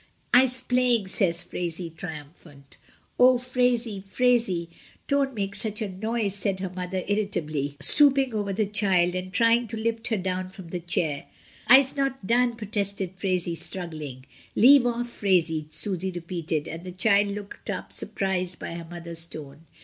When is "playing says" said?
0.61-1.43